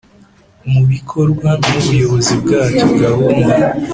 [0.71, 3.53] Mu bikorwa n ubuyobozi bwacyo gahunda